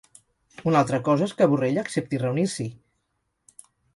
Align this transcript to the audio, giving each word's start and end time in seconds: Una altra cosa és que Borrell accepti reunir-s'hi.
Una 0.69 0.79
altra 0.85 0.99
cosa 1.07 1.25
és 1.31 1.35
que 1.41 1.49
Borrell 1.51 1.77
accepti 1.83 2.21
reunir-s'hi. 2.23 2.69